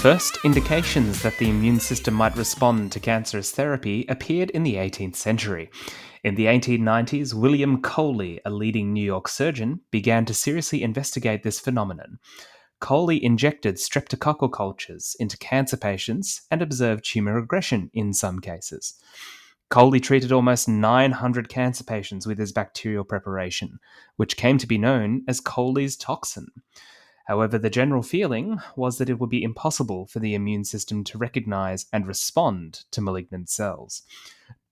[0.00, 5.14] first indications that the immune system might respond to cancerous therapy appeared in the 18th
[5.14, 5.68] century.
[6.24, 11.60] In the 1890s, William Coley, a leading New York surgeon, began to seriously investigate this
[11.60, 12.18] phenomenon.
[12.80, 18.94] Coley injected streptococcal cultures into cancer patients and observed tumor regression in some cases.
[19.68, 23.78] Coley treated almost 900 cancer patients with his bacterial preparation,
[24.16, 26.46] which came to be known as Coley's toxin.
[27.30, 31.16] However, the general feeling was that it would be impossible for the immune system to
[31.16, 34.02] recognize and respond to malignant cells.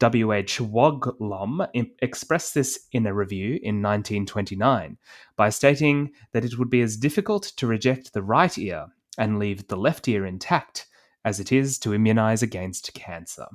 [0.00, 0.32] W.
[0.32, 0.58] H.
[0.58, 1.68] Woglom
[2.02, 4.98] expressed this in a review in 1929
[5.36, 9.68] by stating that it would be as difficult to reject the right ear and leave
[9.68, 10.88] the left ear intact
[11.24, 13.46] as it is to immunize against cancer.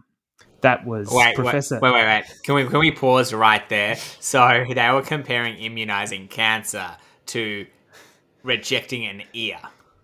[0.62, 1.78] That was Wait, Professor.
[1.82, 2.44] wait, wait, wait, wait.
[2.44, 3.98] Can we can we pause right there?
[4.22, 7.66] So they were comparing immunizing cancer to
[8.44, 9.60] rejecting an ear.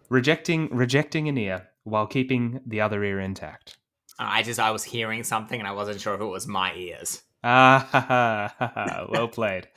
[0.09, 3.78] rejecting rejecting an ear while keeping the other ear intact.
[4.18, 7.22] I just I was hearing something and I wasn't sure if it was my ears.
[7.44, 9.06] Ah, ha, ha, ha, ha.
[9.10, 9.67] well played.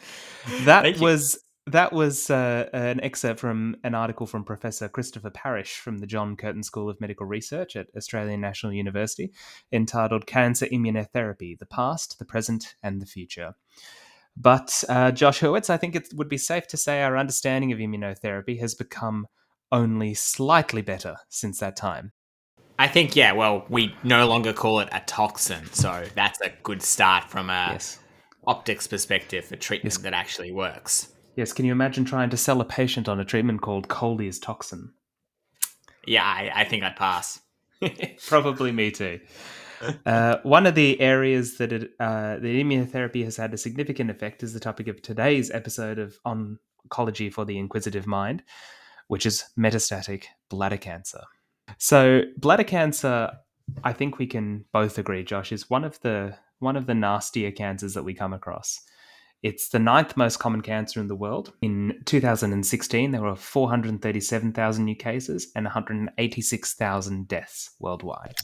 [0.64, 5.98] That was that was uh, an excerpt from an article from Professor Christopher Parish from
[5.98, 9.32] the John Curtin School of Medical Research at Australian National University,
[9.70, 13.54] entitled "Cancer Immunotherapy: The Past, the Present, and the Future."
[14.36, 17.78] But uh, Josh Hurwitz, I think it would be safe to say our understanding of
[17.78, 19.26] immunotherapy has become
[19.70, 22.12] only slightly better since that time.
[22.78, 23.32] I think yeah.
[23.32, 27.70] Well, we no longer call it a toxin, so that's a good start from a
[27.72, 27.98] Yes.
[28.46, 30.02] optics perspective for treatment Yes.
[30.02, 31.12] that actually works.
[31.36, 34.92] Yes, can you imagine trying to sell a patient on a treatment called Coley's toxin?
[36.06, 37.40] Yeah, I, I think I'd pass.
[38.26, 39.20] Probably me too.
[40.06, 44.42] Uh, one of the areas that it, uh, the immunotherapy has had a significant effect
[44.42, 48.42] is the topic of today's episode of Oncology for the Inquisitive Mind,
[49.08, 51.22] which is metastatic bladder cancer.
[51.78, 53.30] So, bladder cancer,
[53.84, 57.50] I think we can both agree, Josh, is one of the one of the nastier
[57.50, 58.80] cancers that we come across.
[59.42, 61.52] It's the ninth most common cancer in the world.
[61.62, 68.34] In 2016, there were 437,000 new cases and 186,000 deaths worldwide.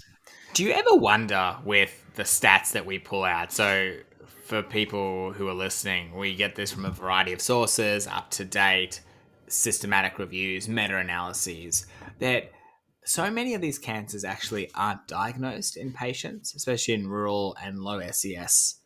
[0.59, 3.53] Do you ever wonder with the stats that we pull out?
[3.53, 3.95] So,
[4.43, 8.45] for people who are listening, we get this from a variety of sources, up to
[8.45, 9.01] date,
[9.47, 11.87] systematic reviews, meta analyses,
[12.19, 12.51] that
[13.05, 18.01] so many of these cancers actually aren't diagnosed in patients, especially in rural and low
[18.11, 18.81] SES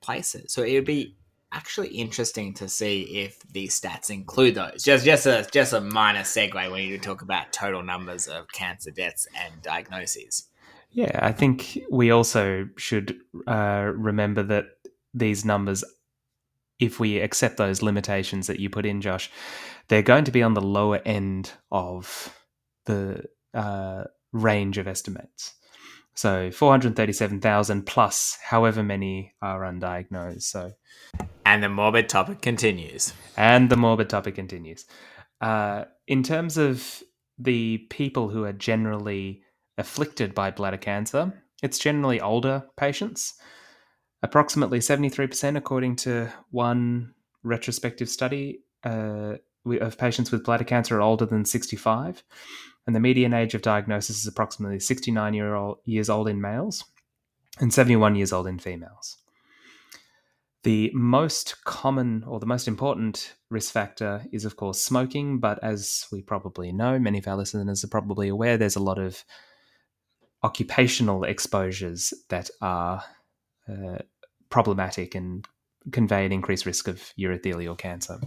[0.00, 0.52] places.
[0.52, 1.16] So, it would be
[1.50, 4.84] actually interesting to see if these stats include those.
[4.84, 8.92] Just just a just a minor segue when you talk about total numbers of cancer
[8.92, 10.46] deaths and diagnoses.
[10.92, 14.66] Yeah, I think we also should uh, remember that
[15.14, 15.84] these numbers,
[16.78, 19.30] if we accept those limitations that you put in, Josh,
[19.88, 22.38] they're going to be on the lower end of
[22.84, 25.54] the uh, range of estimates.
[26.14, 30.42] So 437,000 plus however many are undiagnosed.
[30.42, 30.72] So,
[31.46, 33.14] And the morbid topic continues.
[33.36, 34.84] and the morbid topic continues.
[35.40, 37.02] Uh, in terms of
[37.38, 39.41] the people who are generally
[39.78, 43.34] afflicted by bladder cancer, it's generally older patients.
[44.22, 49.34] Approximately 73%, according to one retrospective study uh,
[49.80, 52.22] of patients with bladder cancer, are older than 65.
[52.86, 56.84] And the median age of diagnosis is approximately 69 year old, years old in males
[57.60, 59.18] and 71 years old in females.
[60.64, 65.40] The most common or the most important risk factor is, of course, smoking.
[65.40, 68.98] But as we probably know, many of our listeners are probably aware, there's a lot
[68.98, 69.24] of
[70.42, 73.02] occupational exposures that are
[73.68, 73.98] uh,
[74.50, 75.46] problematic and
[75.90, 78.18] convey an increased risk of urothelial cancer.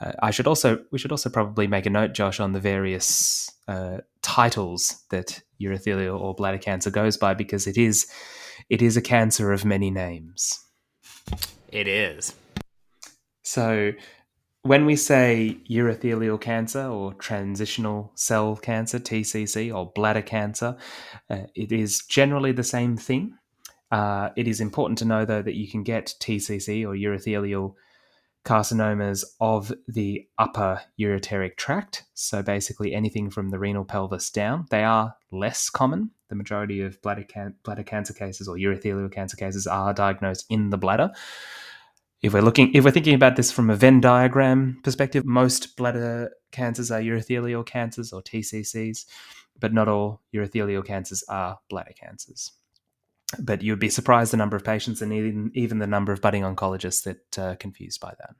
[0.00, 3.50] Uh, I should also we should also probably make a note, Josh, on the various
[3.68, 8.06] uh, titles that urothelial or bladder cancer goes by, because it is
[8.68, 10.62] it is a cancer of many names.
[11.72, 12.34] It is.
[13.42, 13.92] So,
[14.66, 20.76] when we say urothelial cancer or transitional cell cancer, TCC, or bladder cancer,
[21.30, 23.34] uh, it is generally the same thing.
[23.92, 27.74] Uh, it is important to know, though, that you can get TCC or urothelial
[28.44, 32.04] carcinomas of the upper ureteric tract.
[32.14, 34.66] So, basically, anything from the renal pelvis down.
[34.70, 36.10] They are less common.
[36.28, 40.70] The majority of bladder, can- bladder cancer cases or urothelial cancer cases are diagnosed in
[40.70, 41.12] the bladder
[42.22, 46.30] if we're looking if we're thinking about this from a Venn diagram perspective, most bladder
[46.52, 49.04] cancers are urothelial cancers or TCCs,
[49.58, 52.52] but not all urothelial cancers are bladder cancers.
[53.38, 56.42] But you'd be surprised the number of patients and even even the number of budding
[56.42, 58.34] oncologists that are confused by that.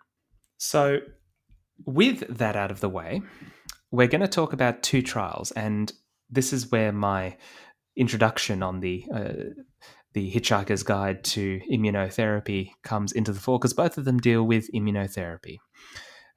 [0.58, 1.00] So,
[1.84, 3.22] with that out of the way,
[3.90, 5.92] we're going to talk about two trials, and
[6.30, 7.36] this is where my
[7.96, 9.32] introduction on the uh,
[10.16, 14.72] the Hitchhiker's Guide to Immunotherapy comes into the fore because both of them deal with
[14.72, 15.58] immunotherapy.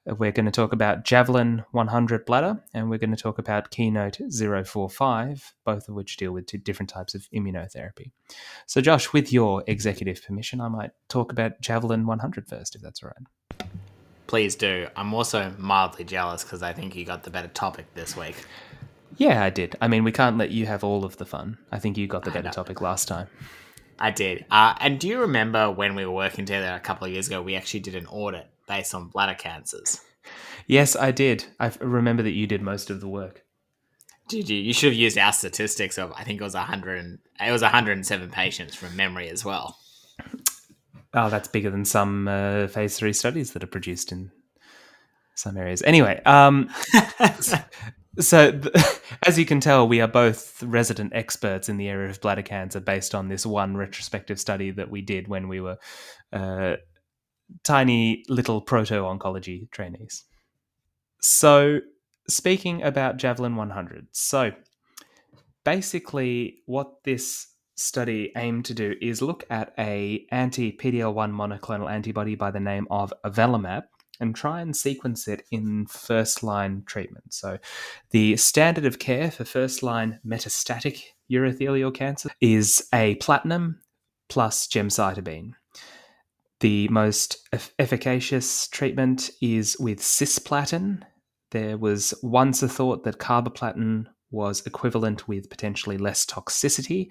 [0.06, 3.72] Uh, we're going to talk about Javelin 100 bladder and we're going to talk about
[3.72, 8.12] Keynote 045, both of which deal with two different types of immunotherapy.
[8.66, 13.02] So, Josh, with your executive permission, I might talk about Javelin 100 first, if that's
[13.02, 13.70] all right.
[14.28, 14.90] Please do.
[14.98, 18.46] I'm also mildly jealous because I think you got the better topic this week.
[19.16, 19.78] Yeah, I did.
[19.80, 21.58] I mean, we can't let you have all of the fun.
[21.72, 23.30] I think you got the better topic last time.
[24.00, 24.46] I did.
[24.50, 27.42] Uh, and do you remember when we were working together a couple of years ago,
[27.42, 30.02] we actually did an audit based on bladder cancers?
[30.68, 31.46] Yes, I did.
[31.60, 33.44] I remember that you did most of the work.
[34.28, 34.58] Did you?
[34.58, 37.20] You should have used our statistics of I think it was hundred.
[37.40, 39.78] It was 107 patients from memory as well.
[41.14, 44.32] Oh, that's bigger than some uh, phase three studies that are produced in
[45.34, 45.82] some areas.
[45.82, 46.70] Anyway, um,
[48.20, 48.60] so
[49.26, 52.80] as you can tell, we are both resident experts in the area of bladder cancer
[52.80, 55.78] based on this one retrospective study that we did when we were
[56.34, 56.76] uh,
[57.64, 60.26] tiny little proto oncology trainees.
[61.22, 61.80] So,
[62.28, 64.52] speaking about Javelin 100, so
[65.64, 72.36] basically, what this study aimed to do is look at a anti PD-L1 monoclonal antibody
[72.36, 73.84] by the name of avelumab
[74.20, 77.34] and try and sequence it in first line treatment.
[77.34, 77.58] So,
[78.12, 83.82] the standard of care for first line metastatic urothelial cancer is a platinum
[84.28, 85.54] plus gemcitabine.
[86.60, 87.48] The most
[87.80, 91.04] efficacious treatment is with cisplatin.
[91.52, 97.08] There was once a thought that carboplatin was equivalent with potentially less toxicity.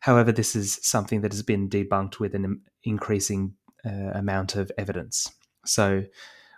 [0.00, 3.54] However, this is something that has been debunked with an increasing
[3.84, 5.30] uh, amount of evidence.
[5.64, 6.04] So,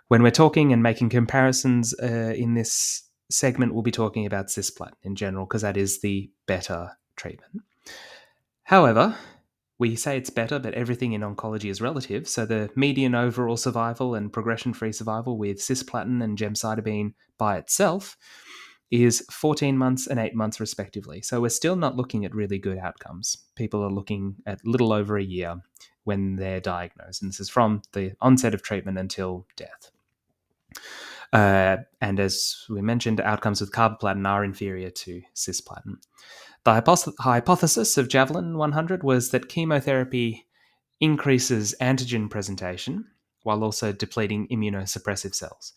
[0.09, 4.93] when we're talking and making comparisons uh, in this segment, we'll be talking about cisplatin
[5.03, 7.61] in general because that is the better treatment.
[8.63, 9.15] However,
[9.77, 12.27] we say it's better, but everything in oncology is relative.
[12.27, 18.17] So the median overall survival and progression-free survival with cisplatin and gemcitabine by itself
[18.91, 21.21] is 14 months and 8 months respectively.
[21.21, 23.37] So we're still not looking at really good outcomes.
[23.55, 25.61] People are looking at little over a year
[26.03, 29.91] when they're diagnosed, and this is from the onset of treatment until death.
[31.31, 35.97] Uh, and as we mentioned, outcomes with carboplatin are inferior to cisplatin.
[36.65, 40.45] The hypothesis of Javelin 100 was that chemotherapy
[40.99, 43.05] increases antigen presentation
[43.43, 45.73] while also depleting immunosuppressive cells.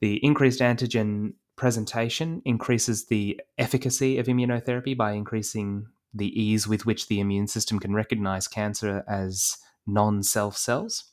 [0.00, 7.08] The increased antigen presentation increases the efficacy of immunotherapy by increasing the ease with which
[7.08, 9.56] the immune system can recognize cancer as
[9.86, 11.04] non self cells.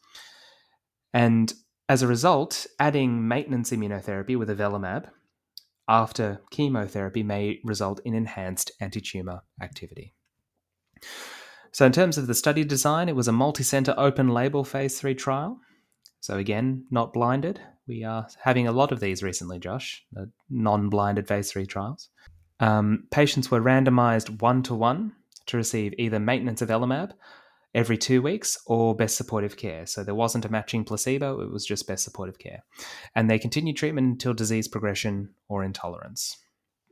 [1.14, 1.54] And
[1.90, 5.10] as a result, adding maintenance immunotherapy with avelumab
[5.88, 10.14] after chemotherapy may result in enhanced anti-tumor activity.
[11.72, 15.60] So, in terms of the study design, it was a multi-center open-label phase three trial.
[16.20, 17.62] So again, not blinded.
[17.88, 20.04] We are having a lot of these recently, Josh,
[20.50, 22.10] non-blinded phase three trials.
[22.60, 25.14] Um, patients were randomized one to one
[25.46, 27.12] to receive either maintenance of avelumab
[27.78, 29.86] every two weeks or best supportive care.
[29.86, 32.64] So there wasn't a matching placebo, it was just best supportive care.
[33.16, 36.38] And they continued treatment until disease progression or intolerance.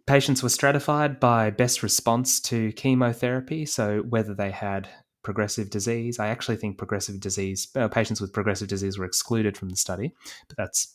[0.05, 4.87] Patients were stratified by best response to chemotherapy, so whether they had
[5.23, 6.19] progressive disease.
[6.19, 10.13] I actually think progressive disease, uh, patients with progressive disease were excluded from the study,
[10.47, 10.93] but that's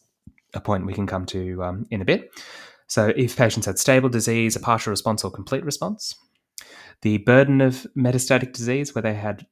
[0.55, 2.31] a point we can come to um, in a bit.
[2.87, 6.15] So, if patients had stable disease, a partial response, or complete response,
[7.03, 9.47] the burden of metastatic disease, where they had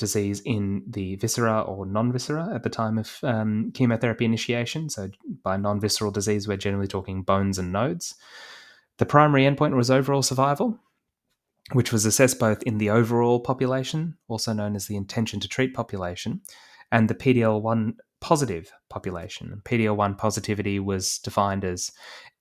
[0.00, 4.88] disease in the viscera or non viscera at the time of um, chemotherapy initiation.
[4.90, 5.10] So,
[5.44, 8.16] by non visceral disease, we're generally talking bones and nodes.
[8.98, 10.78] The primary endpoint was overall survival,
[11.72, 15.72] which was assessed both in the overall population, also known as the intention to treat
[15.72, 16.40] population,
[16.90, 19.62] and the PDL1 positive population.
[19.64, 21.92] PDL1 positivity was defined as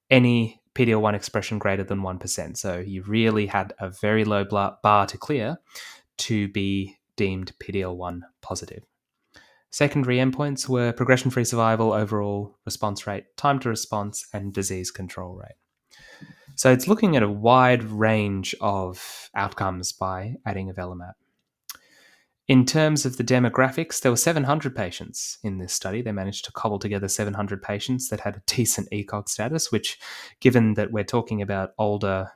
[0.09, 2.57] any PDL1 expression greater than 1%.
[2.57, 4.45] So you really had a very low
[4.83, 5.57] bar to clear
[6.19, 8.85] to be deemed PDL1 positive.
[9.71, 15.35] Secondary endpoints were progression free survival, overall response rate, time to response, and disease control
[15.35, 15.57] rate.
[16.55, 21.15] So it's looking at a wide range of outcomes by adding avelumab.
[22.47, 26.01] In terms of the demographics, there were 700 patients in this study.
[26.01, 29.99] They managed to cobble together 700 patients that had a decent ECOG status, which,
[30.39, 32.31] given that we're talking about older,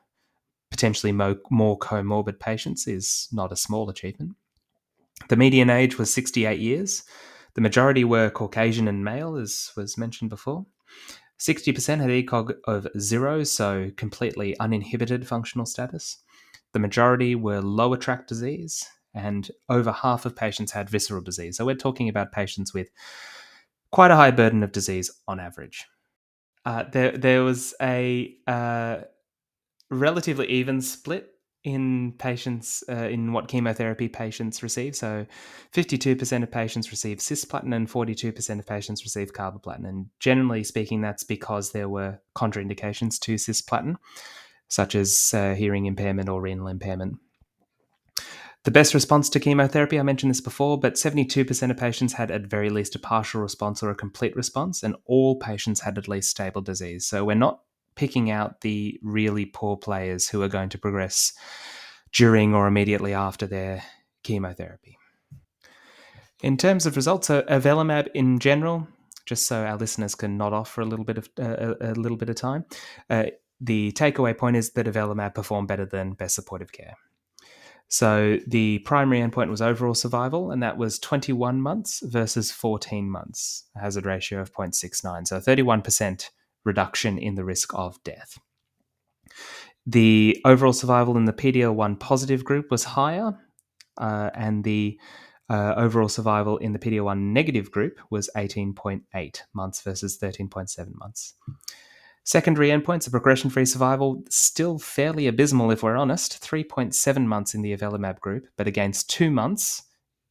[0.69, 4.35] potentially more comorbid patients, is not a small achievement.
[5.29, 7.03] The median age was 68 years.
[7.55, 10.65] The majority were Caucasian and male, as was mentioned before.
[11.39, 16.19] 60% had ECOG of zero, so completely uninhibited functional status.
[16.71, 21.57] The majority were lower tract disease, and over half of patients had visceral disease.
[21.57, 22.89] So we're talking about patients with
[23.91, 25.85] quite a high burden of disease on average.
[26.65, 29.01] Uh, there, there was a uh,
[29.89, 31.32] relatively even split
[31.63, 34.95] in patients uh, in what chemotherapy patients receive.
[34.95, 35.25] So,
[35.73, 39.87] 52% of patients receive cisplatin and 42% of patients receive carboplatin.
[39.87, 43.95] And generally speaking, that's because there were contraindications to cisplatin,
[44.67, 47.17] such as uh, hearing impairment or renal impairment.
[48.63, 52.43] The best response to chemotherapy, I mentioned this before, but 72% of patients had at
[52.43, 56.29] very least a partial response or a complete response, and all patients had at least
[56.29, 57.05] stable disease.
[57.05, 57.59] So we're not
[57.95, 61.33] picking out the really poor players who are going to progress
[62.13, 63.83] during or immediately after their
[64.23, 64.97] chemotherapy.
[66.41, 68.87] In terms of results, so avelumab in general,
[69.25, 72.17] just so our listeners can nod off for a little bit of uh, a little
[72.17, 72.65] bit of time,
[73.09, 73.25] uh,
[73.61, 76.95] the takeaway point is that avelumab performed better than best supportive care.
[77.87, 83.65] So the primary endpoint was overall survival, and that was 21 months versus 14 months,
[83.79, 85.27] hazard ratio of 0.69.
[85.27, 86.29] So 31%
[86.63, 88.39] reduction in the risk of death.
[89.85, 93.37] The overall survival in the PD-L1 positive group was higher,
[93.97, 94.99] uh, and the
[95.49, 101.33] uh, overall survival in the PD-L1 negative group was 18.8 months versus 13.7 months.
[102.25, 107.61] Secondary endpoints of progression free survival, still fairly abysmal if we're honest, 3.7 months in
[107.61, 109.83] the avelumab group, but against two months,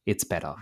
[0.07, 0.55] it's better.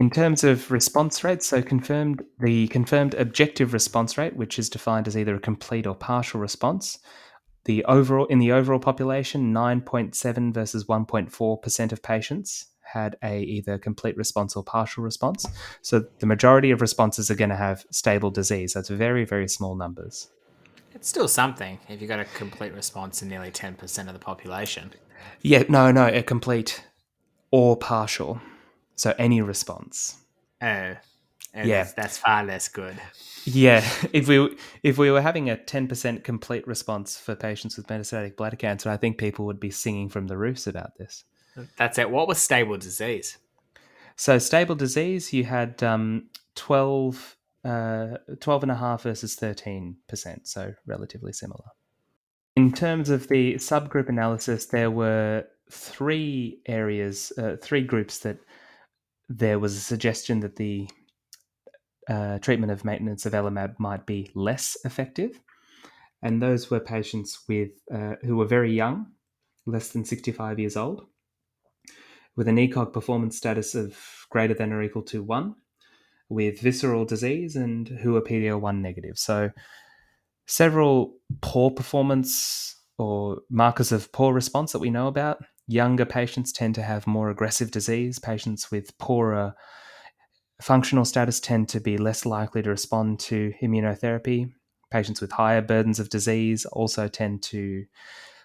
[0.00, 5.08] In terms of response rate, so confirmed the confirmed objective response rate, which is defined
[5.08, 7.00] as either a complete or partial response,
[7.64, 14.16] the overall in the overall population, 9.7 versus 1.4% of patients had a either complete
[14.16, 15.46] response or partial response.
[15.82, 18.74] So the majority of responses are going to have stable disease.
[18.74, 20.28] That's very very small numbers.
[20.94, 24.92] It's still something if you got a complete response in nearly 10% of the population.
[25.42, 26.84] Yeah, no, no, a complete
[27.50, 28.40] or partial.
[28.98, 30.16] So any response.
[30.60, 30.94] Oh,
[31.54, 32.96] yeah, that's, far less good.
[33.44, 37.86] Yeah, if we if we were having a ten percent complete response for patients with
[37.86, 41.24] metastatic bladder cancer, I think people would be singing from the roofs about this.
[41.76, 42.10] That's it.
[42.10, 43.38] What was stable disease?
[44.16, 48.06] So stable disease, you had um, 12, uh,
[48.40, 49.94] 12 and a half versus 13%,
[50.42, 51.66] so relatively similar.
[52.56, 58.38] In terms of the subgroup analysis, there were three areas, uh, three groups that
[59.28, 60.88] there was a suggestion that the
[62.08, 65.40] uh, treatment of maintenance of avelumab might be less effective,
[66.22, 69.06] and those were patients with uh, who were very young,
[69.66, 71.06] less than 65 years old,
[72.36, 73.98] with an ECOG performance status of
[74.30, 75.54] greater than or equal to one,
[76.28, 79.18] with visceral disease, and who are PD-L1 negative.
[79.18, 79.50] So,
[80.46, 85.38] several poor performance or markers of poor response that we know about
[85.70, 88.18] Younger patients tend to have more aggressive disease.
[88.18, 89.54] Patients with poorer
[90.62, 94.50] functional status tend to be less likely to respond to immunotherapy.
[94.90, 97.84] Patients with higher burdens of disease also tend to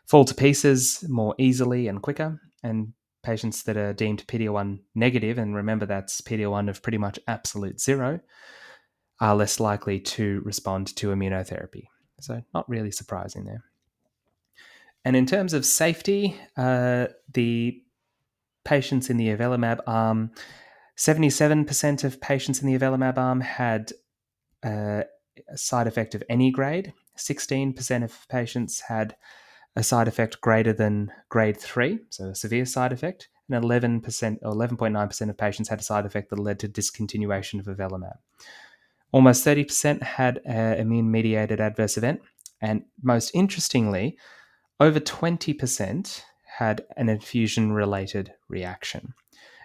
[0.06, 2.42] fall to pieces more easily and quicker.
[2.62, 2.92] And
[3.24, 8.20] patients that are deemed PD-L1 negative, and remember that's PD-L1 of pretty much absolute zero,
[9.22, 11.86] are less likely to respond to immunotherapy.
[12.20, 13.64] So, not really surprising there.
[15.06, 17.82] And in terms of safety, uh, the
[18.64, 20.32] patients in the avelumab arm,
[20.98, 23.92] 77% of patients in the avelumab arm had
[24.64, 25.04] uh,
[25.50, 26.94] a side effect of any grade.
[27.18, 29.16] 16% of patients had
[29.76, 34.54] a side effect greater than grade 3, so a severe side effect, and 11% or
[34.54, 38.18] 11.9% of patients had a side effect that led to discontinuation of avelumab.
[39.12, 42.22] Almost 30% had an immune mediated adverse event,
[42.62, 44.18] and most interestingly,
[44.84, 46.22] over 20%
[46.58, 49.14] had an infusion related reaction.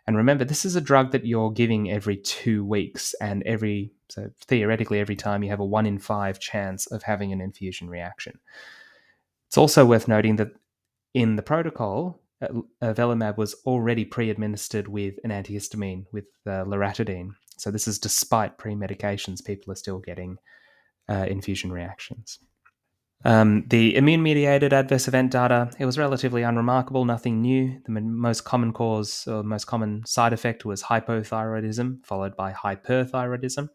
[0.07, 4.31] And remember, this is a drug that you're giving every two weeks, and every, so
[4.47, 8.39] theoretically, every time you have a one in five chance of having an infusion reaction.
[9.49, 10.53] It's also worth noting that
[11.15, 12.23] in the protocol,
[12.81, 17.33] avelumab was already pre administered with an antihistamine, with uh, loratadine.
[17.59, 20.39] So, this is despite pre medications, people are still getting
[21.09, 22.39] uh, infusion reactions.
[23.25, 27.81] Um, the immune mediated adverse event data, it was relatively unremarkable, nothing new.
[27.85, 33.69] The most common cause or most common side effect was hypothyroidism, followed by hyperthyroidism.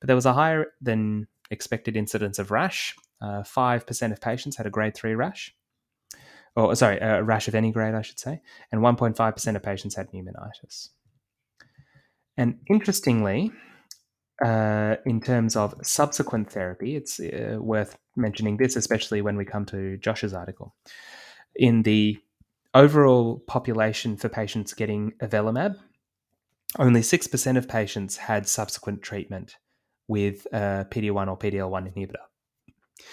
[0.00, 2.96] But there was a higher than expected incidence of rash.
[3.20, 5.54] Uh, 5% of patients had a grade 3 rash.
[6.56, 8.40] Or, sorry, a rash of any grade, I should say.
[8.72, 10.88] And 1.5% of patients had pneumonitis.
[12.36, 13.52] And interestingly,
[14.44, 19.64] uh, in terms of subsequent therapy, it's uh, worth mentioning this, especially when we come
[19.66, 20.74] to Josh's article.
[21.56, 22.18] In the
[22.74, 25.76] overall population for patients getting avelumab,
[26.78, 29.56] only 6% of patients had subsequent treatment
[30.06, 33.04] with a PD-1 or PD-L1 inhibitor,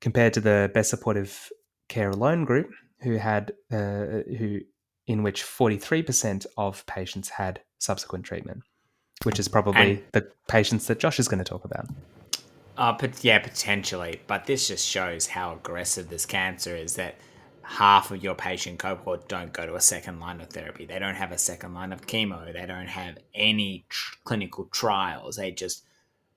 [0.00, 1.50] compared to the best supportive
[1.88, 4.60] care alone group, who had uh, who
[5.06, 8.62] in which 43% of patients had subsequent treatment
[9.22, 11.86] which is probably and, the patients that Josh is going to talk about.
[12.76, 14.20] Uh, but yeah, potentially.
[14.26, 17.14] But this just shows how aggressive this cancer is that
[17.62, 20.84] half of your patient cohort don't go to a second line of therapy.
[20.84, 22.52] They don't have a second line of chemo.
[22.52, 25.36] They don't have any tr- clinical trials.
[25.36, 25.84] They just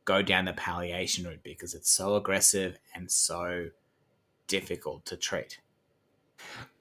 [0.06, 3.70] go down the palliation route because it's so aggressive and so
[4.48, 5.60] difficult to treat.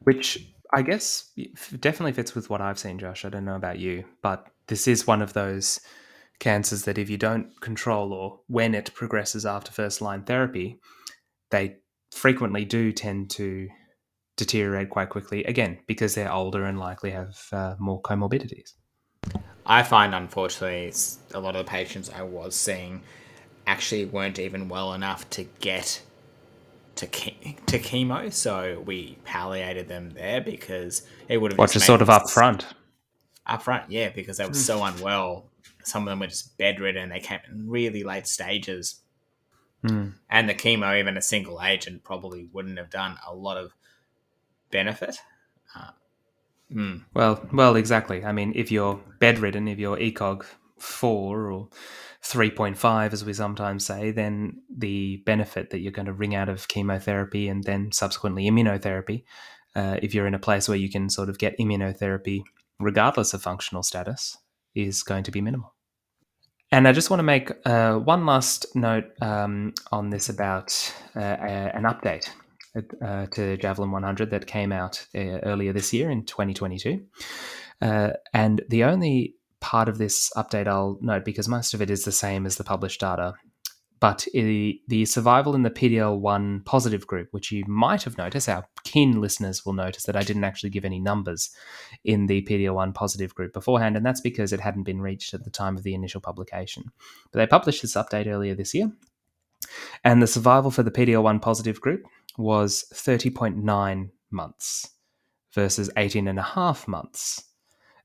[0.01, 1.31] Which I guess
[1.81, 3.25] definitely fits with what I've seen, Josh.
[3.25, 5.81] I don't know about you, but this is one of those
[6.39, 10.79] cancers that if you don't control or when it progresses after first line therapy,
[11.51, 11.77] they
[12.13, 13.69] frequently do tend to
[14.37, 18.75] deteriorate quite quickly again because they're older and likely have uh, more comorbidities.
[19.65, 20.93] I find, unfortunately,
[21.35, 23.03] a lot of the patients I was seeing
[23.67, 26.03] actually weren't even well enough to get
[26.97, 31.59] to ke- to chemo, so we palliated them there because it would have.
[31.59, 32.67] Which is sort of up front.
[33.47, 34.97] Up front, yeah, because they were so hmm.
[34.97, 35.51] unwell.
[35.85, 37.11] Some of them were just bedridden.
[37.11, 39.03] They came in really late stages,
[39.85, 40.15] mm.
[40.29, 43.73] and the chemo, even a single agent, probably wouldn't have done a lot of
[44.73, 45.17] benefit.
[45.77, 45.91] Uh,
[46.73, 47.05] mm.
[47.15, 48.25] Well, well, exactly.
[48.25, 50.45] I mean, if you're bedridden, if you're ECOG
[50.79, 51.69] four or
[52.23, 56.69] 3.5, as we sometimes say, then the benefit that you're going to wring out of
[56.69, 59.25] chemotherapy and then subsequently immunotherapy,
[59.77, 62.43] uh, if you're in a place where you can sort of get immunotherapy
[62.79, 64.37] regardless of functional status,
[64.75, 65.75] is going to be minimal.
[66.73, 71.21] And I just want to make uh, one last note um, on this about uh,
[71.21, 72.29] an update
[73.03, 77.05] uh, to Javelin 100 that came out uh, earlier this year in 2022.
[77.81, 82.05] Uh, and the only part of this update I'll note because most of it is
[82.05, 83.35] the same as the published data.
[83.99, 89.21] But the, survival in the PDL1 positive group, which you might have noticed, our keen
[89.21, 91.51] listeners will notice that I didn't actually give any numbers
[92.05, 95.51] in the PDL1 positive group beforehand, and that's because it hadn't been reached at the
[95.51, 96.85] time of the initial publication.
[97.33, 98.93] But they published this update earlier this year,
[100.05, 102.05] and the survival for the PDL1 positive group
[102.37, 104.91] was 30.9 months
[105.53, 107.45] versus 18 and a half months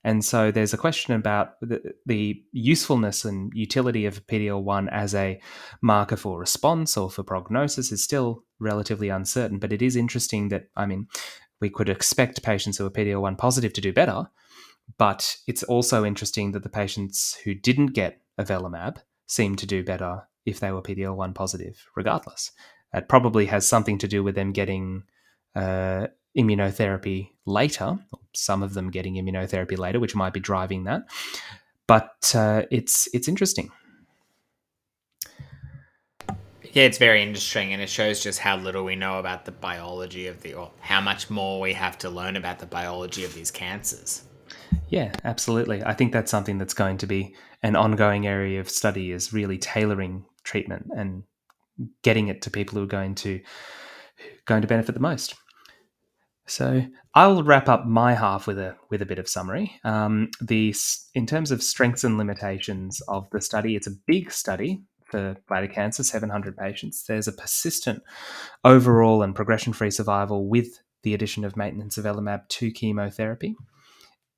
[0.03, 5.39] and so there's a question about the, the usefulness and utility of PDL1 as a
[5.81, 9.59] marker for response or for prognosis is still relatively uncertain.
[9.59, 11.07] But it is interesting that, I mean,
[11.59, 14.27] we could expect patients who are PDL1 positive to do better,
[14.97, 20.23] but it's also interesting that the patients who didn't get avelumab seem to do better
[20.47, 22.51] if they were PDL1 positive, regardless.
[22.91, 25.03] It probably has something to do with them getting
[25.55, 27.99] uh, immunotherapy later,
[28.33, 31.03] some of them getting immunotherapy later, which might be driving that.
[31.87, 33.71] But uh, it's it's interesting.
[36.73, 40.27] Yeah, it's very interesting, and it shows just how little we know about the biology
[40.27, 43.51] of the, or how much more we have to learn about the biology of these
[43.51, 44.23] cancers.
[44.87, 45.83] Yeah, absolutely.
[45.83, 49.57] I think that's something that's going to be an ongoing area of study is really
[49.57, 51.23] tailoring treatment and
[52.03, 53.41] getting it to people who are going to
[54.45, 55.35] going to benefit the most.
[56.51, 56.83] So
[57.15, 59.79] I'll wrap up my half with a with a bit of summary.
[59.85, 60.75] Um, the
[61.15, 65.69] in terms of strengths and limitations of the study, it's a big study for bladder
[65.69, 67.05] cancer, 700 patients.
[67.07, 68.03] There's a persistent
[68.65, 73.55] overall and progression-free survival with the addition of maintenance avelumab to chemotherapy,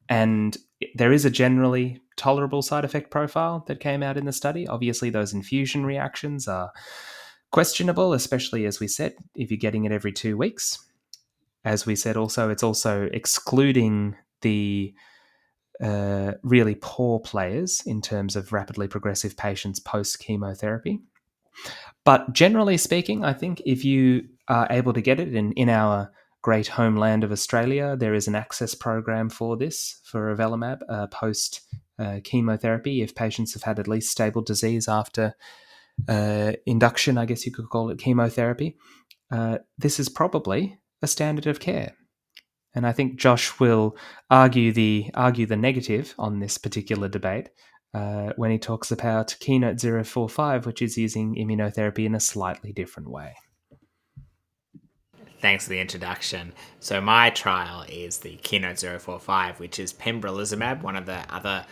[0.07, 0.55] and
[0.93, 4.67] there is a generally tolerable side effect profile that came out in the study.
[4.67, 6.71] Obviously, those infusion reactions are
[7.51, 10.77] questionable, especially as we said, if you're getting it every two weeks
[11.65, 14.93] as we said, also it's also excluding the
[15.81, 20.99] uh, really poor players in terms of rapidly progressive patients post chemotherapy.
[22.05, 26.11] But generally speaking, I think if you are able to get it in, in our
[26.41, 31.61] great homeland of Australia, there is an access program for this for avelumab uh, post
[31.97, 35.35] uh, chemotherapy if patients have had at least stable disease after
[36.09, 38.77] uh, induction, I guess you could call it chemotherapy.
[39.31, 41.93] Uh, this is probably a standard of care.
[42.75, 43.95] And I think Josh will
[44.29, 47.49] argue the argue the negative on this particular debate
[47.93, 53.09] uh, when he talks about Keynote 045, which is using immunotherapy in a slightly different
[53.11, 53.35] way.
[55.39, 56.53] Thanks for the introduction.
[56.79, 61.65] So my trial is the Keynote 045, which is pembrolizumab, one of the other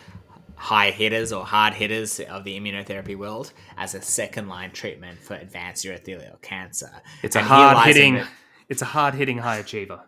[0.56, 5.34] high hitters or hard hitters of the immunotherapy world as a second line treatment for
[5.34, 6.90] advanced urothelial cancer.
[7.22, 8.22] It's a hard hitting.
[8.68, 10.02] It's a hard hitting high achiever.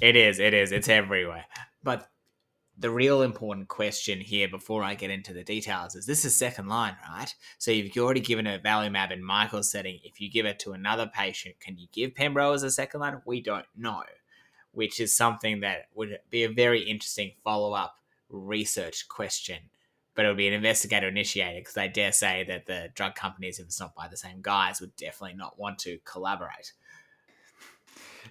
[0.00, 0.38] It is.
[0.38, 0.72] It is.
[0.72, 1.46] It's everywhere.
[1.82, 2.08] But
[2.78, 6.68] the real important question here before I get into the details is this is second
[6.68, 7.34] line, right?
[7.58, 9.98] So you've already given a avelumab in Michael's setting.
[10.04, 13.20] If you give it to another patient, can you give Pembro as a second line?
[13.26, 14.04] We don't know,
[14.70, 17.96] which is something that would be a very interesting follow up
[18.28, 19.58] research question.
[20.14, 23.58] But it would be an investigator initiated because I dare say that the drug companies,
[23.58, 26.72] if it's not by the same guys, would definitely not want to collaborate.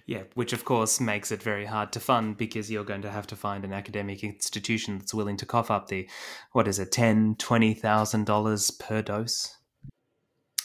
[0.08, 3.26] Yeah, which of course makes it very hard to fund because you're going to have
[3.26, 6.08] to find an academic institution that's willing to cough up the
[6.52, 9.54] what is it, ten, twenty thousand dollars per dose.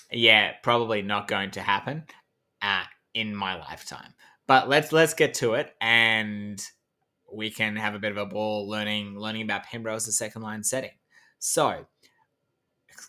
[0.10, 2.06] Yeah, probably not going to happen
[2.62, 4.14] uh, in my lifetime.
[4.48, 6.66] But let's let's get to it, and
[7.30, 10.44] we can have a bit of a ball learning learning about Pembro as a second
[10.44, 10.96] line setting.
[11.40, 11.86] So, a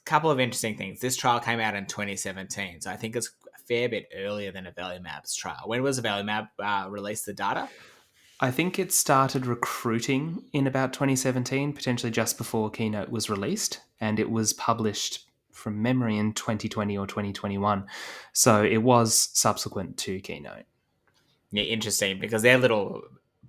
[0.04, 0.98] couple of interesting things.
[0.98, 3.30] This trial came out in 2017, so I think it's
[3.66, 5.62] fair bit earlier than avelumab's trial.
[5.66, 7.68] When was avelumab uh, released the data?
[8.40, 14.18] I think it started recruiting in about 2017, potentially just before Keynote was released, and
[14.18, 17.86] it was published from memory in 2020 or 2021.
[18.32, 20.64] So it was subsequent to Keynote.
[21.52, 23.02] Yeah, interesting because their little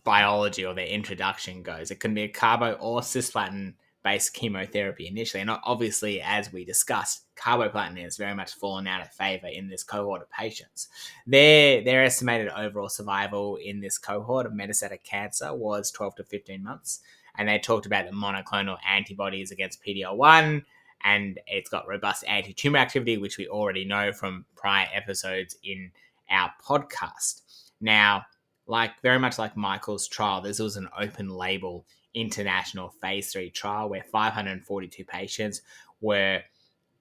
[0.04, 1.92] biology or their introduction goes.
[1.92, 3.74] It can be a carbo or cisplatin
[4.06, 5.42] based chemotherapy initially.
[5.42, 9.84] And obviously, as we discussed, carboplatin has very much fallen out of favor in this
[9.84, 10.90] cohort of patients.
[11.26, 16.64] Their, their estimated overall survival in this cohort of metastatic cancer was 12 to 15
[16.64, 17.00] months.
[17.36, 20.64] And they talked about the monoclonal antibodies against PD-L1,
[21.04, 25.92] and it's got robust anti tumor activity, which we already know from prior episodes in
[26.30, 27.42] our podcast.
[27.82, 28.28] Now,
[28.68, 31.86] like very much like Michael's trial, this was an open label
[32.16, 35.62] international phase three trial where 542 patients
[36.02, 36.42] were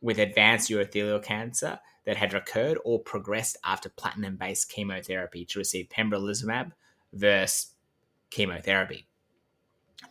[0.03, 5.89] with advanced urothelial cancer that had recurred or progressed after platinum based chemotherapy to receive
[5.89, 6.73] pembrolizumab
[7.13, 7.75] versus
[8.31, 9.07] chemotherapy.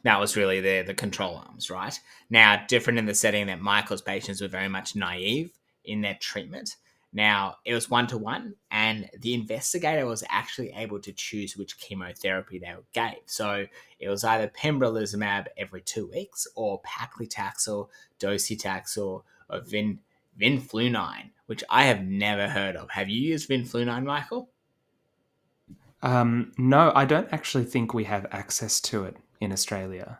[0.04, 1.98] That was really the, the control arms, right?
[2.30, 5.52] Now, different in the setting that Michael's patients were very much naive
[5.86, 6.76] in their treatment.
[7.16, 11.80] Now, it was one to one, and the investigator was actually able to choose which
[11.80, 13.22] chemotherapy they gave.
[13.28, 13.68] So
[14.00, 20.00] it was either pembrolizumab every two weeks, or paclitaxel, docetaxel, or vin,
[20.42, 22.90] vinflunine, which I have never heard of.
[22.90, 24.50] Have you used vinflunine, Michael?
[26.02, 30.20] Um, no, I don't actually think we have access to it in Australia.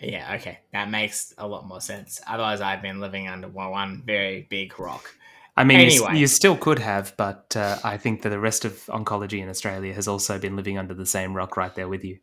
[0.00, 0.58] Yeah, okay.
[0.72, 2.20] That makes a lot more sense.
[2.26, 5.14] Otherwise, I've been living under one very big rock.
[5.56, 6.14] I mean, anyway.
[6.14, 9.50] you, you, still could have, but uh, I think that the rest of oncology in
[9.50, 12.18] Australia has also been living under the same rock right there with you.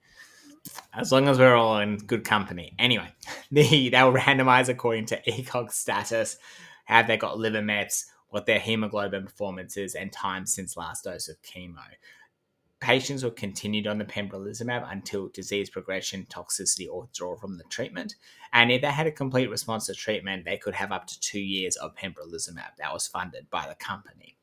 [0.93, 2.73] As long as we're all in good company.
[2.79, 3.07] Anyway,
[3.51, 6.37] the, they were randomized according to ECOG status,
[6.85, 11.29] have they got liver mets, what their hemoglobin performance is, and time since last dose
[11.29, 11.83] of chemo
[12.79, 18.15] patients were continued on the pembrolizumab until disease progression, toxicity, or withdrawal from the treatment.
[18.53, 21.41] And if they had a complete response to treatment, they could have up to two
[21.41, 24.37] years of pembrolizumab that was funded by the company.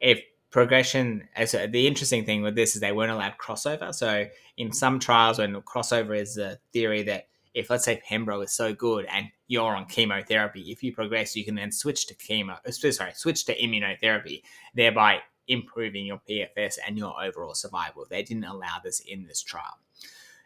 [0.00, 0.20] If
[0.50, 3.94] progression, uh, so the interesting thing with this is they weren't allowed crossover.
[3.94, 8.52] So in some trials, when crossover is the theory that if let's say Pembro is
[8.52, 12.58] so good and you're on chemotherapy, if you progress, you can then switch to chemo,
[12.66, 14.42] uh, sorry, switch to immunotherapy,
[14.74, 18.06] thereby improving your PFS and your overall survival.
[18.08, 19.78] They didn't allow this in this trial.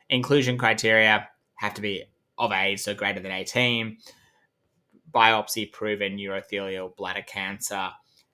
[0.08, 2.04] Inclusion criteria have to be
[2.38, 3.98] of age, so greater than 18,
[5.12, 7.90] biopsy proven urothelial bladder cancer,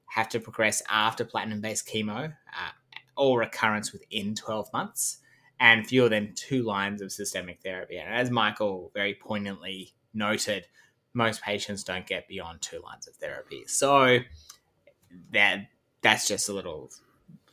[0.06, 2.70] have to progress after platinum based chemo, uh,
[3.16, 5.18] or recurrence within 12 months,
[5.58, 7.96] and fewer than two lines of systemic therapy.
[7.98, 10.66] And as Michael very poignantly noted,
[11.14, 13.64] most patients don't get beyond two lines of therapy.
[13.66, 14.18] So
[15.32, 15.66] that
[16.06, 16.88] that's just a little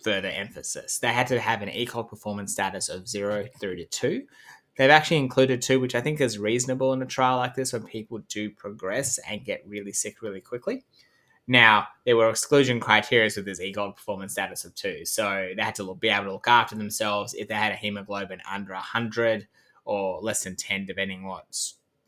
[0.03, 0.99] further emphasis.
[0.99, 4.27] They had to have an ECOG performance status of zero through to two.
[4.77, 7.83] They've actually included two, which I think is reasonable in a trial like this when
[7.83, 10.85] people do progress and get really sick really quickly.
[11.47, 15.03] Now, there were exclusion criteria with this ECOG performance status of two.
[15.03, 18.41] So they had to be able to look after themselves if they had a hemoglobin
[18.49, 19.47] under 100
[19.83, 21.45] or less than 10, depending what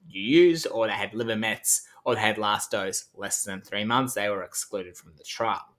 [0.07, 3.83] you used, or they had liver mets, or they had last dose less than three
[3.83, 5.74] months, they were excluded from the trial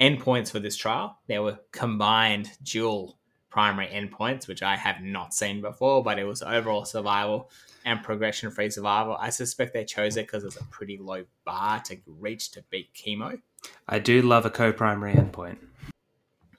[0.00, 1.18] endpoints for this trial.
[1.26, 3.18] There were combined dual
[3.50, 7.50] primary endpoints, which I have not seen before, but it was overall survival
[7.84, 9.16] and progression free survival.
[9.18, 12.92] I suspect they chose it because it's a pretty low bar to reach to beat
[12.92, 13.40] chemo.
[13.88, 15.56] I do love a co primary endpoint.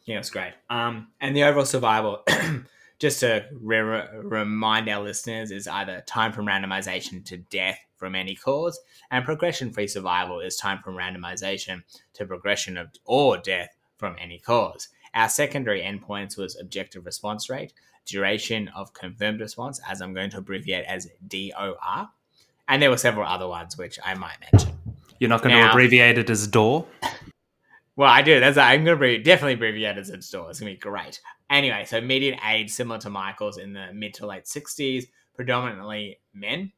[0.05, 0.53] Yeah, it's great.
[0.69, 2.23] Um, and the overall survival
[2.99, 8.35] just to re- remind our listeners, is either time from randomization to death from any
[8.35, 8.79] cause,
[9.11, 11.83] and progression free survival is time from randomization
[12.13, 14.89] to progression of or death from any cause.
[15.13, 17.73] Our secondary endpoints was objective response rate,
[18.05, 22.09] duration of confirmed response, as I'm going to abbreviate as DOR,
[22.67, 24.77] and there were several other ones which I might mention.
[25.19, 26.85] You're not going now, to abbreviate it as DOR?
[27.95, 28.39] Well, I do.
[28.39, 30.49] That's I'm going to definitely abbreviate it as DOR.
[30.49, 31.19] It's going to be great.
[31.49, 35.05] Anyway, so median age similar to Michael's in the mid to late 60s,
[35.35, 36.71] predominantly men,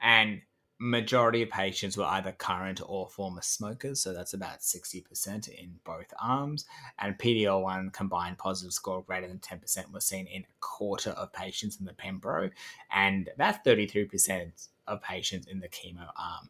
[0.00, 0.40] and
[0.82, 6.12] majority of patients were either current or former smokers, so that's about 60% in both
[6.20, 6.64] arms.
[6.98, 11.78] And PD-L1 combined positive score greater than 10% was seen in a quarter of patients
[11.78, 12.50] in the Pembro,
[12.92, 16.48] and about 33% of patients in the chemo arm.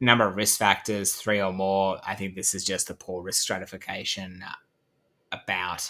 [0.00, 2.00] Number of risk factors, three or more.
[2.04, 4.42] I think this is just a poor risk stratification.
[5.30, 5.88] About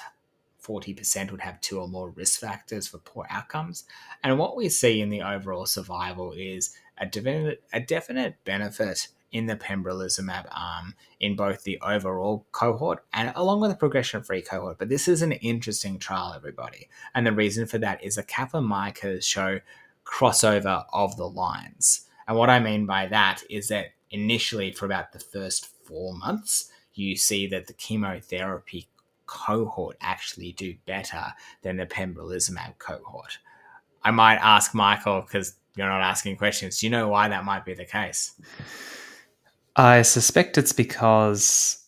[0.71, 3.85] 40% would have two or more risk factors for poor outcomes.
[4.23, 9.47] And what we see in the overall survival is a definite, a definite benefit in
[9.47, 14.79] the pembrolizumab arm in both the overall cohort and along with the progression-free cohort.
[14.79, 16.89] But this is an interesting trial, everybody.
[17.15, 19.61] And the reason for that is the Kaplan-Meiers show
[20.05, 22.07] crossover of the lines.
[22.27, 26.71] And what I mean by that is that initially for about the first four months,
[26.95, 28.89] you see that the chemotherapy
[29.31, 31.25] cohort actually do better
[31.63, 33.39] than the pembrolizumab cohort.
[34.03, 36.81] I might ask Michael because you're not asking questions.
[36.81, 38.33] Do you know why that might be the case?
[39.77, 41.79] I suspect it's because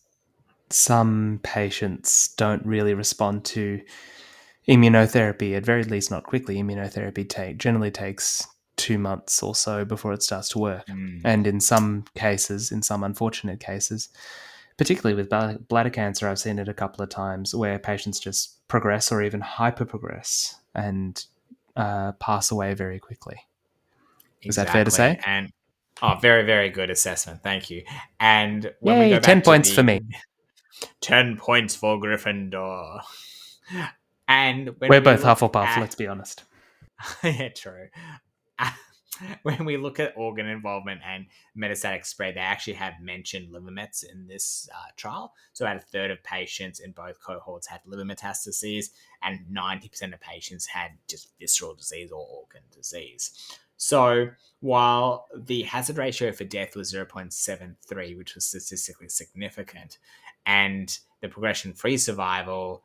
[0.71, 3.83] some patients don't really respond to
[4.69, 6.63] immunotherapy, at very least not quickly.
[6.63, 10.87] Immunotherapy take, generally takes two months or so before it starts to work.
[10.87, 11.23] Mm.
[11.25, 14.11] And in some cases, in some unfortunate cases,
[14.83, 15.29] particularly with
[15.69, 19.41] bladder cancer, I've seen it a couple of times where patients just progress or even
[19.41, 21.25] hyper progress and
[21.77, 23.37] uh, pass away very quickly.
[24.43, 25.21] Is that fair to say?
[25.25, 25.53] And
[26.03, 27.45] oh, very, very good assessment.
[27.45, 27.85] Thank you.
[28.19, 30.01] And when Yay, we go ten points the, for me.
[31.01, 33.03] Ten points for Gryffindor.
[34.27, 35.65] And we're we both Hufflepuff.
[35.65, 36.43] At, let's be honest.
[37.23, 37.87] yeah, true.
[39.43, 44.03] when we look at organ involvement and metastatic spread, they actually have mentioned liver mets
[44.03, 45.35] in this uh, trial.
[45.53, 48.91] So, about a third of patients in both cohorts had liver metastases,
[49.23, 53.59] and 90% of patients had just visceral disease or organ disease.
[53.83, 54.29] So
[54.61, 59.99] while the hazard ratio for death was 0.73, which was statistically significant,
[60.47, 62.85] and the progression free survival,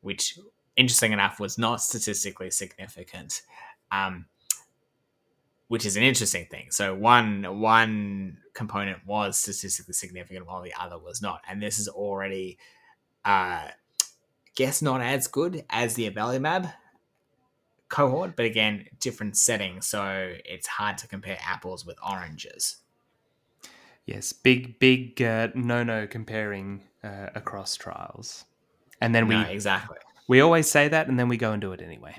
[0.00, 0.38] which
[0.74, 3.42] interesting enough was not statistically significant,
[3.92, 4.24] um,
[5.68, 6.70] which is an interesting thing.
[6.70, 11.88] So one one component was statistically significant while the other was not, and this is
[11.88, 12.58] already,
[13.24, 13.68] uh,
[14.56, 16.72] guess not as good as the avelumab
[17.88, 22.78] cohort, but again, different settings, so it's hard to compare apples with oranges.
[24.04, 28.44] Yes, big, big uh, no-no comparing uh, across trials,
[29.00, 31.72] and then we no, exactly we always say that, and then we go and do
[31.72, 32.16] it anyway.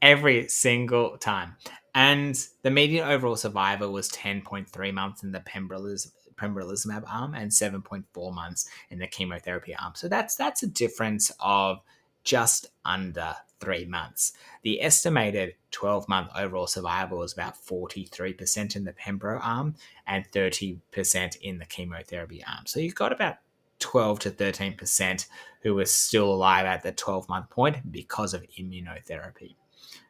[0.00, 1.56] Every single time,
[1.94, 7.34] and the median overall survival was ten point three months in the pembrolizumab pembrolizumab arm
[7.34, 9.92] and 7.4 months in the chemotherapy arm.
[9.94, 11.80] So that's that's a difference of
[12.24, 14.32] just under three months.
[14.62, 19.76] The estimated 12 month overall survival was about 43% in the Pembro arm
[20.06, 22.66] and 30% in the chemotherapy arm.
[22.66, 23.36] So you've got about
[23.78, 25.26] 12 to 13%
[25.62, 29.54] who were still alive at the 12 month point because of immunotherapy.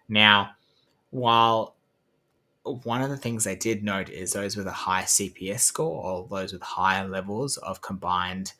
[0.08, 0.52] Now,
[1.12, 1.76] while
[2.64, 6.26] one of the things they did note is those with a high CPS score or
[6.28, 8.54] those with higher levels of combined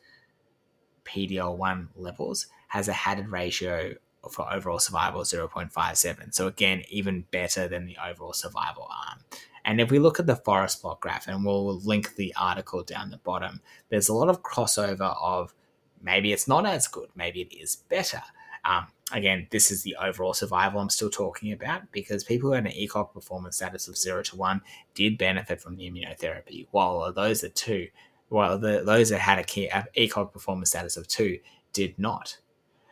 [1.03, 3.95] PD-L1 levels has a hazard ratio
[4.31, 6.33] for overall survival 0.57.
[6.33, 9.19] So again, even better than the overall survival arm.
[9.65, 13.09] And if we look at the forest plot graph, and we'll link the article down
[13.09, 15.55] the bottom, there's a lot of crossover of
[16.01, 18.21] maybe it's not as good, maybe it is better.
[18.63, 22.65] Um, again, this is the overall survival I'm still talking about because people who had
[22.65, 24.61] an ECOG performance status of zero to one
[24.95, 27.87] did benefit from the immunotherapy, while those that two,
[28.29, 31.39] while the, those that had a key, ECOG performance status of two
[31.71, 32.37] did not.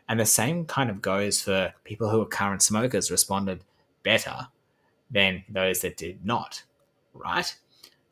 [0.08, 3.64] And the same kind of goes for people who are current smokers responded
[4.04, 4.48] better
[5.10, 6.64] than those that did not,
[7.14, 7.56] right?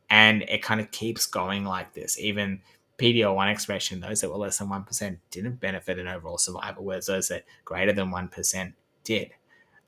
[0.09, 2.19] And it kind of keeps going like this.
[2.19, 2.61] Even
[2.99, 7.29] PD-L1 expression, those that were less than 1% didn't benefit in overall survival, whereas those
[7.29, 9.31] that greater than 1% did.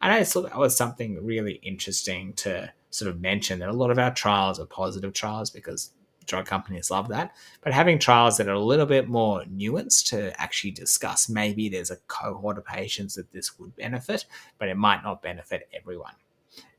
[0.01, 3.91] And I thought that was something really interesting to sort of mention that a lot
[3.91, 5.91] of our trials are positive trials because
[6.25, 7.35] drug companies love that.
[7.61, 11.91] But having trials that are a little bit more nuanced to actually discuss maybe there's
[11.91, 14.25] a cohort of patients that this would benefit,
[14.57, 16.13] but it might not benefit everyone.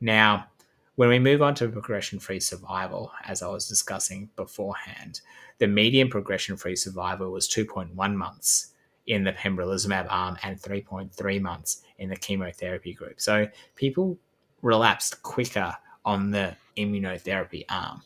[0.01, 0.47] Now,
[0.97, 5.21] when we move on to progression free survival, as I was discussing beforehand,
[5.59, 8.69] the median progression free survival was 2.1 months
[9.07, 13.21] in the pembrolizumab arm and 3.3 months in the chemotherapy group.
[13.21, 14.19] So people
[14.61, 15.75] relapsed quicker
[16.05, 18.03] on the immunotherapy arm,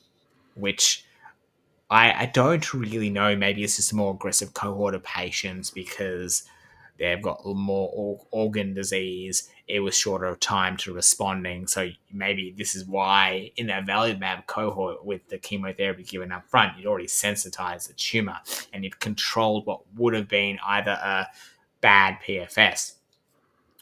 [0.54, 1.04] which
[1.90, 3.36] I, I don't really know.
[3.36, 6.44] Maybe it's just a more aggressive cohort of patients because
[6.98, 9.50] they've got more organ disease.
[9.68, 11.66] It was shorter of time to responding.
[11.66, 16.78] So maybe this is why in that avelumab cohort with the chemotherapy given up front,
[16.78, 18.38] you'd already sensitized the tumor
[18.72, 21.26] and you'd controlled what would have been either a
[21.80, 22.94] bad PFS.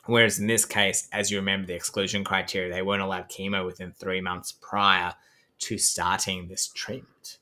[0.06, 3.92] Whereas in this case, as you remember the exclusion criteria, they weren't allowed chemo within
[3.92, 5.14] three months prior
[5.60, 7.38] to starting this treatment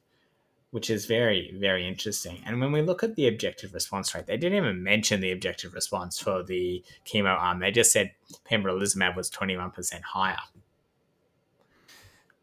[0.73, 2.43] which is very, very interesting.
[2.47, 5.75] And when we look at the objective response rate, they didn't even mention the objective
[5.75, 7.61] response for the chemo arm.
[7.61, 8.13] They just said
[8.51, 10.39] pembrolizumab was 21% higher.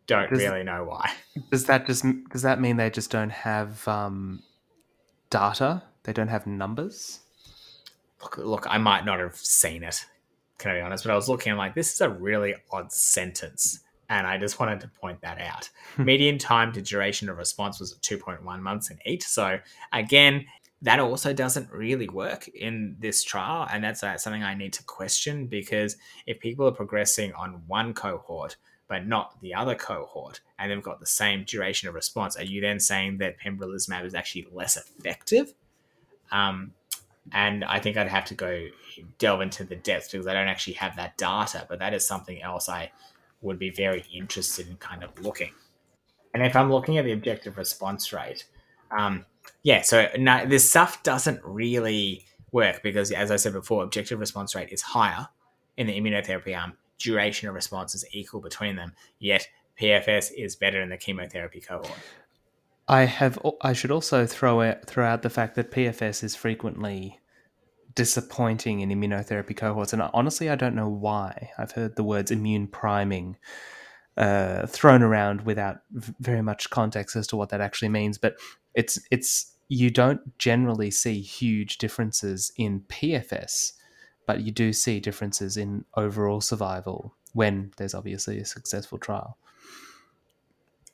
[0.06, 1.12] Don't does, really know why.
[1.52, 4.42] Does that just does that mean they just don't have um,
[5.30, 5.84] data?
[6.04, 7.20] They don't have numbers?
[8.22, 10.06] Look, look, I might not have seen it,
[10.58, 11.04] can I be honest?
[11.04, 14.60] But I was looking, I'm like, this is a really odd sentence and I just
[14.60, 15.70] wanted to point that out.
[15.96, 16.06] Hmm.
[16.06, 19.24] Median time to duration of response was 2.1 months in each.
[19.24, 19.60] So,
[19.94, 20.46] again,
[20.82, 23.68] that also doesn't really work in this trial.
[23.72, 27.94] And that's uh, something I need to question because if people are progressing on one
[27.94, 32.44] cohort, but not the other cohort, and they've got the same duration of response, are
[32.44, 35.54] you then saying that pembrolizumab is actually less effective?
[36.32, 36.72] Um,
[37.32, 38.68] and I think I'd have to go
[39.20, 42.42] delve into the depths because I don't actually have that data, but that is something
[42.42, 42.92] else I
[43.42, 45.52] would be very interested in kind of looking.
[46.34, 48.46] And if I'm looking at the objective response rate,
[48.98, 49.26] um,
[49.64, 54.56] yeah, so no, this stuff doesn't really work because, as I said before, objective response
[54.56, 55.28] rate is higher
[55.78, 56.74] in the immunotherapy arm.
[56.98, 59.48] Duration of response is equal between them, yet
[59.80, 61.98] PFS is better in the chemotherapy cohort.
[62.88, 63.40] I have.
[63.62, 67.20] I should also throw out throw out the fact that PFS is frequently
[68.00, 69.92] disappointing in immunotherapy cohorts.
[69.92, 71.52] And honestly, I don't know why.
[71.58, 73.36] I've heard the words immune priming
[74.16, 78.18] uh, thrown around without v- very much context as to what that actually means.
[78.18, 78.38] But
[78.74, 83.74] it's it's you don't generally see huge differences in PFS,
[84.26, 89.38] but you do see differences in overall survival when there's obviously a successful trial.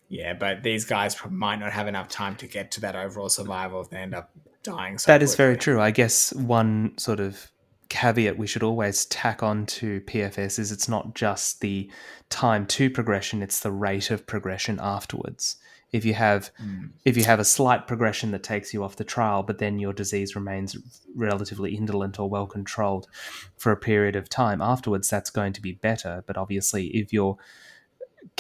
[0.10, 3.82] Yeah, but these guys might not have enough time to get to that overall survival
[3.82, 4.32] if they end up
[4.66, 4.98] dying.
[4.98, 5.80] So that is very true.
[5.80, 7.52] I guess one sort of
[7.88, 11.90] caveat we should always tack on to PFS is it's not just the
[12.30, 15.58] time to progression; it's the rate of progression afterwards.
[15.92, 16.90] If you have mm.
[17.06, 19.94] if you have a slight progression that takes you off the trial, but then your
[19.94, 20.76] disease remains
[21.16, 23.08] relatively indolent or well controlled
[23.58, 26.24] for a period of time afterwards, that's going to be better.
[26.26, 27.38] But obviously, if your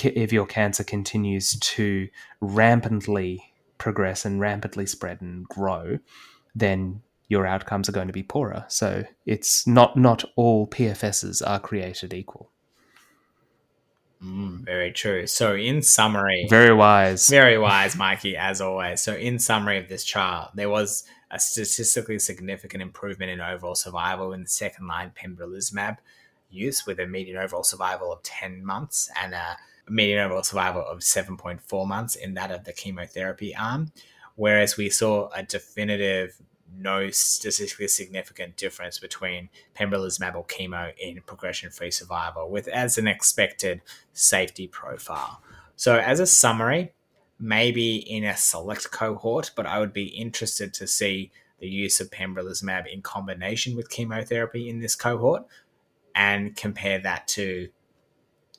[0.03, 2.09] if your cancer continues to
[2.41, 5.99] rampantly progress and rampantly spread and grow,
[6.53, 8.65] then your outcomes are going to be poorer.
[8.67, 12.51] So it's not not all PFSs are created equal.
[14.23, 15.27] Mm, very true.
[15.27, 19.01] So, in summary, very wise, very wise, Mikey, as always.
[19.01, 24.31] So, in summary of this trial, there was a statistically significant improvement in overall survival
[24.33, 25.97] in the second line pembrolizumab
[26.49, 30.99] use, with a median overall survival of ten months and a median overall survival of
[30.99, 33.91] 7.4 months in that of the chemotherapy arm,
[34.35, 36.41] whereas we saw a definitive
[36.77, 43.81] no statistically significant difference between pembrolizumab or chemo in progression-free survival, with as an expected
[44.13, 45.41] safety profile.
[45.75, 46.93] So, as a summary,
[47.39, 52.11] maybe in a select cohort, but I would be interested to see the use of
[52.11, 55.45] pembrolizumab in combination with chemotherapy in this cohort
[56.13, 57.69] and compare that to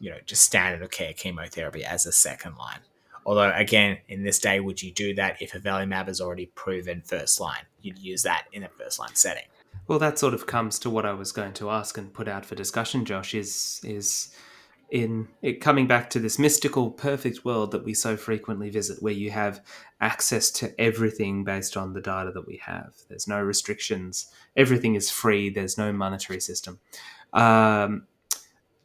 [0.01, 2.81] you know, just standard of care chemotherapy as a second line.
[3.25, 7.41] Although, again, in this day, would you do that if avelumab is already proven first
[7.41, 7.65] line?
[7.83, 9.47] You'd use that in a first line setting.
[9.89, 12.45] Well, that sort of comes to what I was going to ask and put out
[12.45, 13.35] for discussion, Josh.
[13.35, 14.35] Is is
[14.91, 19.13] in it coming back to this mystical, perfect world that we so frequently visit, where
[19.13, 19.61] you have
[20.01, 22.95] access to everything based on the data that we have.
[23.09, 24.27] There's no restrictions.
[24.57, 25.51] Everything is free.
[25.51, 26.79] There's no monetary system.
[27.33, 28.07] Um,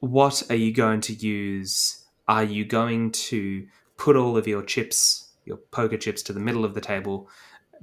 [0.01, 2.03] what are you going to use?
[2.27, 6.65] Are you going to put all of your chips, your poker chips, to the middle
[6.65, 7.29] of the table,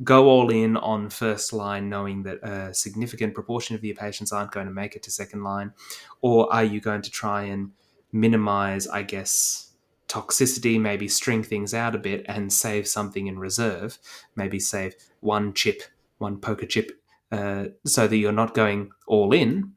[0.02, 4.50] go all in on first line, knowing that a significant proportion of your patients aren't
[4.50, 5.72] going to make it to second line?
[6.20, 7.70] Or are you going to try and
[8.10, 9.70] minimize, I guess,
[10.08, 13.98] toxicity, maybe string things out a bit and save something in reserve,
[14.34, 15.82] maybe save one chip,
[16.18, 17.00] one poker chip,
[17.30, 19.74] uh, so that you're not going all in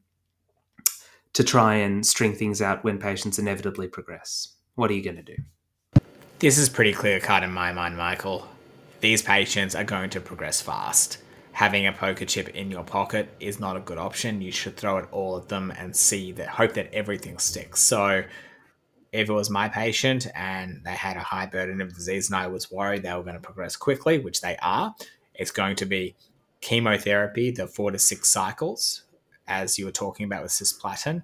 [1.34, 4.56] to try and string things out when patients inevitably progress.
[4.74, 5.36] What are you going to do?
[6.38, 8.46] This is pretty clear cut in my mind, Michael.
[9.00, 11.18] These patients are going to progress fast.
[11.52, 14.40] Having a poker chip in your pocket is not a good option.
[14.40, 17.80] You should throw it all at them and see that, hope that everything sticks.
[17.80, 18.24] So,
[19.12, 22.46] if it was my patient and they had a high burden of disease and I
[22.46, 24.94] was worried they were going to progress quickly, which they are,
[25.34, 26.16] it's going to be
[26.62, 29.01] chemotherapy, the four to six cycles,
[29.46, 31.22] as you were talking about with cisplatin,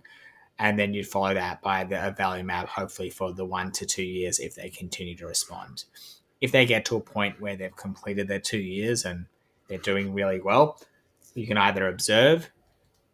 [0.58, 4.38] and then you'd follow that by the avelumab, hopefully for the one to two years
[4.38, 5.84] if they continue to respond.
[6.40, 9.26] If they get to a point where they've completed their two years and
[9.68, 10.80] they're doing really well,
[11.34, 12.50] you can either observe,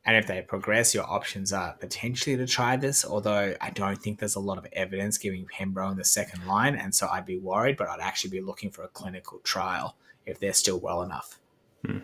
[0.07, 3.05] and if they progress, your options are potentially to try this.
[3.05, 6.77] Although I don't think there's a lot of evidence giving Pembro in the second line,
[6.77, 7.79] and so I'd be worried.
[7.79, 9.97] But I'd actually be looking for a clinical trial
[10.27, 11.41] if they're still well enough.
[11.87, 11.99] Hmm.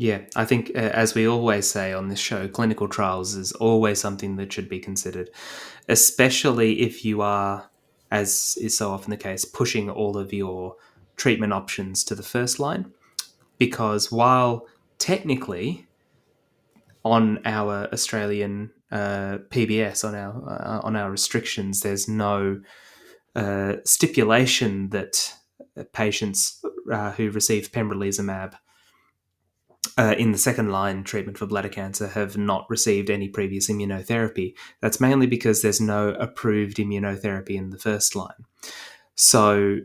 [0.00, 4.00] Yeah, I think, uh, as we always say on this show, clinical trials is always
[4.00, 5.28] something that should be considered,
[5.90, 7.68] especially if you are,
[8.10, 10.76] as is so often the case, pushing all of your
[11.16, 12.94] treatment options to the first line.
[13.58, 15.86] Because while technically
[17.04, 22.62] on our Australian uh, PBS, on our uh, on our restrictions, there's no
[23.36, 25.34] uh, stipulation that
[25.92, 28.54] patients uh, who receive pembrolizumab
[29.96, 34.54] uh, in the second line treatment for bladder cancer have not received any previous immunotherapy.
[34.80, 38.44] That's mainly because there's no approved immunotherapy in the first line.
[39.14, 39.78] So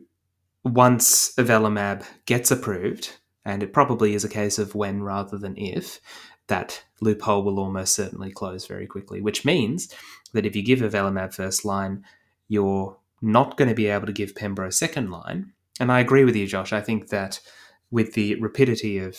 [0.64, 6.00] once avelumab gets approved, and it probably is a case of when rather than if,
[6.48, 9.93] that loophole will almost certainly close very quickly, which means
[10.34, 12.04] that if you give avelumab first line,
[12.48, 15.54] you're not going to be able to give pembro second line.
[15.80, 16.74] And I agree with you, Josh.
[16.74, 17.39] I think that
[17.91, 19.18] with the rapidity of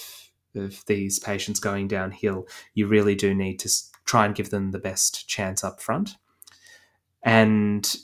[0.56, 3.70] of these patients going downhill, you really do need to
[4.04, 6.16] try and give them the best chance up front.
[7.22, 7.96] And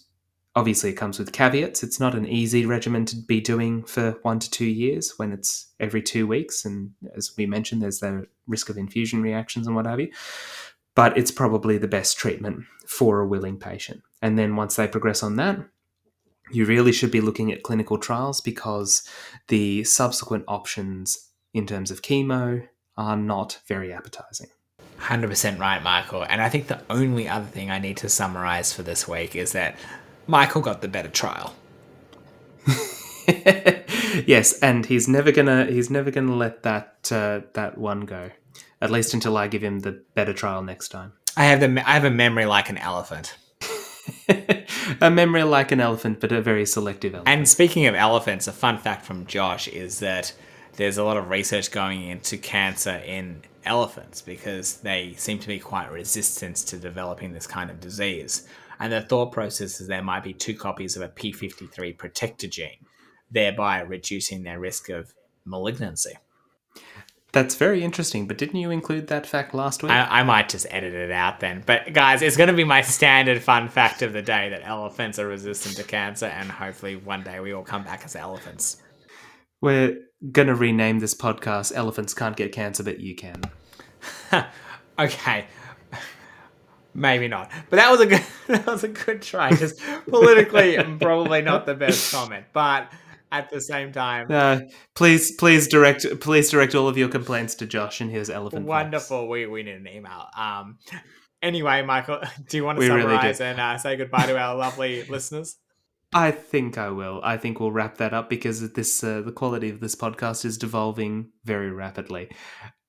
[0.55, 1.83] obviously, it comes with caveats.
[1.83, 5.69] It's not an easy regimen to be doing for one to two years when it's
[5.81, 6.65] every two weeks.
[6.65, 10.11] And as we mentioned, there's the risk of infusion reactions and what have you.
[10.95, 14.03] But it's probably the best treatment for a willing patient.
[14.21, 15.59] And then once they progress on that,
[16.51, 19.09] you really should be looking at clinical trials because
[19.49, 24.49] the subsequent options in terms of chemo are not very appetizing.
[25.01, 26.23] 100% right, Michael.
[26.23, 29.53] And I think the only other thing I need to summarize for this week is
[29.53, 29.77] that
[30.27, 31.55] Michael got the better trial.
[34.27, 38.31] yes, and he's never gonna he's never gonna let that uh, that one go.
[38.81, 41.13] At least until I give him the better trial next time.
[41.37, 43.37] I have the I have a memory like an elephant.
[45.01, 47.29] a memory like an elephant, but a very selective elephant.
[47.29, 50.33] And speaking of elephants, a fun fact from Josh is that
[50.77, 55.59] there's a lot of research going into cancer in elephants because they seem to be
[55.59, 58.49] quite resistant to developing this kind of disease.
[58.81, 62.87] And the thought process is there might be two copies of a P53 protector gene,
[63.31, 65.14] thereby reducing their risk of
[65.45, 66.14] malignancy.
[67.33, 69.91] That's very interesting, but didn't you include that fact last week?
[69.91, 71.62] I, I, might just edit it out then.
[71.64, 75.18] But guys, it's going to be my standard fun fact of the day that elephants
[75.18, 78.83] are resistant to cancer, and hopefully one day we all come back as elephants.
[79.62, 79.97] We're
[80.31, 83.43] going to rename this podcast Elephants Can't Get Cancer, but You Can.
[84.99, 85.47] okay.
[86.95, 87.51] Maybe not.
[87.70, 89.55] But that was a good that was a good try.
[89.55, 92.47] Just politically probably not the best comment.
[92.53, 92.93] But
[93.31, 94.27] at the same time.
[94.31, 94.61] Uh,
[94.95, 98.66] please, please direct, please direct all of your complaints to Josh and his elephant.
[98.66, 99.29] Wonderful.
[99.29, 100.27] We we need an email.
[100.37, 100.79] Um.
[101.41, 104.55] Anyway, Michael, do you want to we summarize really and uh, say goodbye to our
[104.55, 105.57] lovely listeners?
[106.13, 107.21] I think I will.
[107.23, 110.59] I think we'll wrap that up because this uh, the quality of this podcast is
[110.59, 112.31] devolving very rapidly.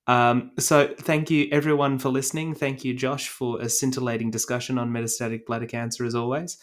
[0.08, 2.54] Um, so thank you everyone for listening.
[2.54, 6.58] Thank you, Josh, for a scintillating discussion on metastatic bladder cancer as always.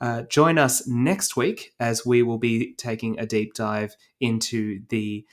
[0.00, 5.24] Uh, join us next week as we will be taking a deep dive into the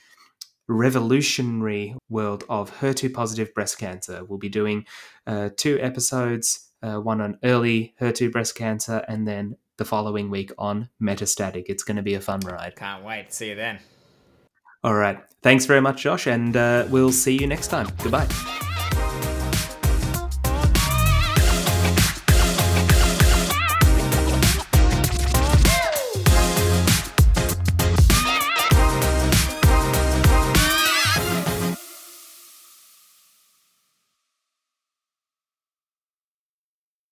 [0.68, 4.24] revolutionary world of HER2 positive breast cancer.
[4.24, 4.86] We'll be doing
[5.26, 10.52] uh, two episodes, uh, one on early HER2 breast cancer and then the following week
[10.58, 11.64] on Metastatic.
[11.66, 12.76] It's going to be a fun ride.
[12.76, 13.32] Can't wait.
[13.32, 13.80] See you then.
[14.84, 15.18] All right.
[15.42, 17.88] Thanks very much, Josh, and uh, we'll see you next time.
[18.02, 18.28] Goodbye.